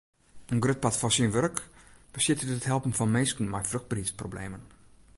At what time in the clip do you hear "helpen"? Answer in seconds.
2.71-2.97